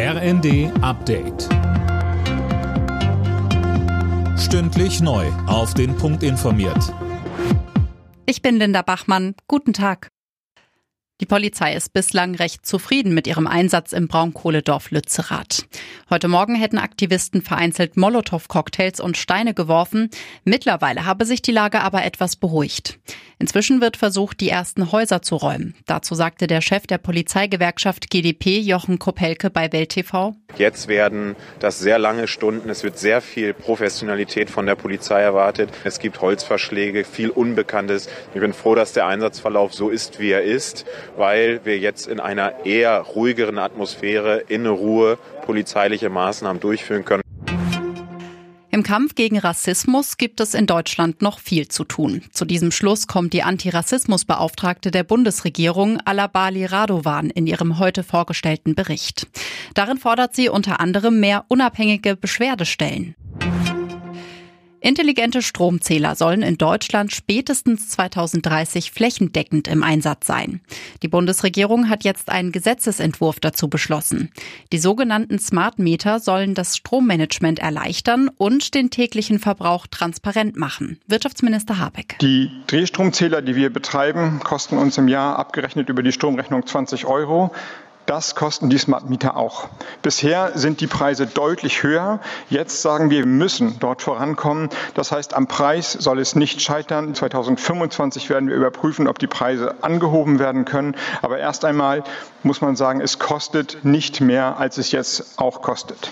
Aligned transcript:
RND 0.00 0.70
Update. 0.80 1.48
Stündlich 4.38 5.00
neu. 5.00 5.26
Auf 5.48 5.74
den 5.74 5.96
Punkt 5.96 6.22
informiert. 6.22 6.94
Ich 8.24 8.40
bin 8.40 8.58
Linda 8.58 8.82
Bachmann. 8.82 9.34
Guten 9.48 9.72
Tag. 9.72 10.12
Die 11.20 11.26
Polizei 11.26 11.74
ist 11.74 11.92
bislang 11.92 12.36
recht 12.36 12.64
zufrieden 12.64 13.12
mit 13.12 13.26
ihrem 13.26 13.48
Einsatz 13.48 13.92
im 13.92 14.06
Braunkohledorf 14.06 14.92
Lützerath. 14.92 15.66
Heute 16.10 16.28
Morgen 16.28 16.54
hätten 16.54 16.78
Aktivisten 16.78 17.42
vereinzelt 17.42 17.98
Molotow-Cocktails 17.98 18.98
und 18.98 19.18
Steine 19.18 19.52
geworfen. 19.52 20.08
Mittlerweile 20.42 21.04
habe 21.04 21.26
sich 21.26 21.42
die 21.42 21.52
Lage 21.52 21.82
aber 21.82 22.02
etwas 22.02 22.36
beruhigt. 22.36 22.98
Inzwischen 23.38 23.82
wird 23.82 23.98
versucht, 23.98 24.40
die 24.40 24.48
ersten 24.48 24.90
Häuser 24.90 25.20
zu 25.20 25.36
räumen. 25.36 25.74
Dazu 25.86 26.14
sagte 26.14 26.46
der 26.46 26.62
Chef 26.62 26.86
der 26.86 26.96
Polizeigewerkschaft 26.96 28.08
GdP, 28.10 28.58
Jochen 28.58 28.98
Kopelke, 28.98 29.50
bei 29.50 29.70
Welt 29.70 29.90
TV. 29.90 30.34
Jetzt 30.56 30.88
werden 30.88 31.36
das 31.60 31.78
sehr 31.78 31.98
lange 31.98 32.26
Stunden. 32.26 32.70
Es 32.70 32.82
wird 32.82 32.98
sehr 32.98 33.20
viel 33.20 33.52
Professionalität 33.52 34.48
von 34.48 34.64
der 34.64 34.76
Polizei 34.76 35.20
erwartet. 35.20 35.68
Es 35.84 35.98
gibt 36.00 36.22
Holzverschläge, 36.22 37.04
viel 37.04 37.28
Unbekanntes. 37.28 38.08
Ich 38.34 38.40
bin 38.40 38.54
froh, 38.54 38.74
dass 38.74 38.94
der 38.94 39.06
Einsatzverlauf 39.06 39.74
so 39.74 39.90
ist, 39.90 40.18
wie 40.18 40.30
er 40.30 40.42
ist, 40.42 40.86
weil 41.16 41.60
wir 41.64 41.78
jetzt 41.78 42.08
in 42.08 42.18
einer 42.18 42.64
eher 42.64 42.98
ruhigeren 42.98 43.58
Atmosphäre 43.58 44.38
in 44.48 44.66
Ruhe 44.66 45.18
polizeiliche 45.48 46.10
Maßnahmen 46.10 46.60
durchführen 46.60 47.06
können. 47.06 47.22
Im 48.70 48.82
Kampf 48.82 49.14
gegen 49.14 49.38
Rassismus 49.38 50.18
gibt 50.18 50.40
es 50.40 50.52
in 50.52 50.66
Deutschland 50.66 51.22
noch 51.22 51.38
viel 51.38 51.68
zu 51.68 51.84
tun. 51.84 52.22
Zu 52.32 52.44
diesem 52.44 52.70
Schluss 52.70 53.06
kommt 53.06 53.32
die 53.32 53.42
Antirassismusbeauftragte 53.42 54.90
der 54.90 55.04
Bundesregierung, 55.04 56.00
Alabali 56.04 56.66
Radovan, 56.66 57.30
in 57.30 57.46
ihrem 57.46 57.78
heute 57.78 58.04
vorgestellten 58.04 58.74
Bericht. 58.74 59.26
Darin 59.72 59.96
fordert 59.96 60.36
sie 60.36 60.50
unter 60.50 60.80
anderem 60.80 61.18
mehr 61.18 61.46
unabhängige 61.48 62.14
Beschwerdestellen. 62.14 63.14
Intelligente 64.80 65.42
Stromzähler 65.42 66.14
sollen 66.14 66.42
in 66.42 66.56
Deutschland 66.56 67.12
spätestens 67.12 67.88
2030 67.88 68.92
flächendeckend 68.92 69.66
im 69.66 69.82
Einsatz 69.82 70.26
sein. 70.26 70.60
Die 71.02 71.08
Bundesregierung 71.08 71.88
hat 71.88 72.04
jetzt 72.04 72.28
einen 72.28 72.52
Gesetzesentwurf 72.52 73.40
dazu 73.40 73.68
beschlossen. 73.68 74.30
Die 74.72 74.78
sogenannten 74.78 75.38
Smart 75.38 75.78
Meter 75.78 76.20
sollen 76.20 76.54
das 76.54 76.76
Strommanagement 76.76 77.58
erleichtern 77.58 78.30
und 78.36 78.74
den 78.74 78.90
täglichen 78.90 79.38
Verbrauch 79.38 79.86
transparent 79.86 80.56
machen. 80.56 81.00
Wirtschaftsminister 81.06 81.78
Habeck. 81.78 82.16
Die 82.20 82.50
Drehstromzähler, 82.68 83.42
die 83.42 83.56
wir 83.56 83.72
betreiben, 83.72 84.40
kosten 84.44 84.78
uns 84.78 84.96
im 84.96 85.08
Jahr 85.08 85.38
abgerechnet 85.38 85.88
über 85.88 86.02
die 86.02 86.12
Stromrechnung 86.12 86.66
20 86.66 87.04
Euro. 87.06 87.50
Das 88.08 88.34
kosten 88.34 88.70
die 88.70 88.78
Smart 88.78 89.10
Meter 89.10 89.36
auch. 89.36 89.68
Bisher 90.00 90.52
sind 90.54 90.80
die 90.80 90.86
Preise 90.86 91.26
deutlich 91.26 91.82
höher. 91.82 92.20
Jetzt 92.48 92.80
sagen 92.80 93.10
wir, 93.10 93.18
wir 93.18 93.26
müssen 93.26 93.78
dort 93.80 94.00
vorankommen. 94.00 94.70
Das 94.94 95.12
heißt, 95.12 95.34
am 95.34 95.46
Preis 95.46 95.92
soll 95.92 96.18
es 96.18 96.34
nicht 96.34 96.62
scheitern. 96.62 97.14
2025 97.14 98.30
werden 98.30 98.48
wir 98.48 98.56
überprüfen, 98.56 99.08
ob 99.08 99.18
die 99.18 99.26
Preise 99.26 99.82
angehoben 99.82 100.38
werden 100.38 100.64
können. 100.64 100.96
Aber 101.20 101.38
erst 101.38 101.66
einmal 101.66 102.02
muss 102.42 102.62
man 102.62 102.76
sagen, 102.76 103.02
es 103.02 103.18
kostet 103.18 103.84
nicht 103.84 104.22
mehr, 104.22 104.56
als 104.56 104.78
es 104.78 104.90
jetzt 104.90 105.38
auch 105.38 105.60
kostet. 105.60 106.10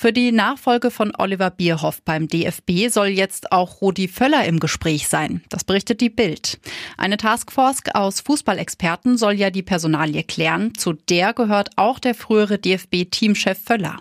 Für 0.00 0.14
die 0.14 0.32
Nachfolge 0.32 0.90
von 0.90 1.12
Oliver 1.18 1.50
Bierhoff 1.50 2.00
beim 2.00 2.26
DFB 2.26 2.88
soll 2.88 3.08
jetzt 3.08 3.52
auch 3.52 3.82
Rudi 3.82 4.08
Völler 4.08 4.46
im 4.46 4.58
Gespräch 4.58 5.08
sein. 5.08 5.42
Das 5.50 5.62
berichtet 5.62 6.00
die 6.00 6.08
Bild. 6.08 6.58
Eine 6.96 7.18
Taskforce 7.18 7.82
aus 7.92 8.20
Fußballexperten 8.20 9.18
soll 9.18 9.34
ja 9.34 9.50
die 9.50 9.62
Personalie 9.62 10.22
klären. 10.22 10.74
Zu 10.74 10.94
der 10.94 11.34
gehört 11.34 11.72
auch 11.76 11.98
der 11.98 12.14
frühere 12.14 12.58
DFB-Teamchef 12.58 13.58
Völler. 13.62 13.98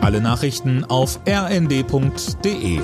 Alle 0.00 0.22
Nachrichten 0.22 0.82
auf 0.84 1.20
rnd.de 1.28 2.80